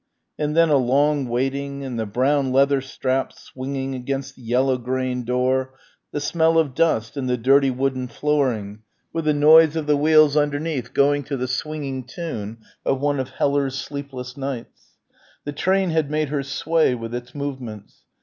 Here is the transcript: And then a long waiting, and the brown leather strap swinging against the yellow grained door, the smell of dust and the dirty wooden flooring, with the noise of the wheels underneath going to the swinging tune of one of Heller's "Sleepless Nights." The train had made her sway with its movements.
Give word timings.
And 0.39 0.57
then 0.57 0.69
a 0.69 0.77
long 0.77 1.27
waiting, 1.29 1.83
and 1.83 1.99
the 1.99 2.07
brown 2.07 2.51
leather 2.51 2.81
strap 2.81 3.31
swinging 3.33 3.93
against 3.93 4.35
the 4.35 4.41
yellow 4.41 4.79
grained 4.79 5.27
door, 5.27 5.75
the 6.11 6.19
smell 6.19 6.57
of 6.57 6.73
dust 6.73 7.15
and 7.15 7.29
the 7.29 7.37
dirty 7.37 7.69
wooden 7.69 8.07
flooring, 8.07 8.79
with 9.13 9.25
the 9.25 9.33
noise 9.35 9.75
of 9.75 9.85
the 9.85 9.95
wheels 9.95 10.35
underneath 10.35 10.95
going 10.95 11.21
to 11.25 11.37
the 11.37 11.47
swinging 11.47 12.03
tune 12.03 12.57
of 12.83 12.99
one 12.99 13.19
of 13.19 13.29
Heller's 13.29 13.75
"Sleepless 13.75 14.35
Nights." 14.37 14.97
The 15.45 15.53
train 15.53 15.91
had 15.91 16.09
made 16.09 16.29
her 16.29 16.41
sway 16.41 16.95
with 16.95 17.13
its 17.13 17.35
movements. 17.35 18.01